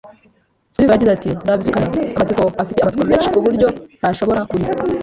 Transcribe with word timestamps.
Silver 0.75 0.93
yagize 0.95 1.11
ati: 1.13 1.29
"Nzabizirikana", 1.43 1.87
amatsiko 2.15 2.41
afite 2.63 2.79
amatsiko 2.79 3.07
menshi 3.09 3.31
kuburyo 3.33 3.67
ntabishobora, 3.99 4.41
kuri 4.49 4.63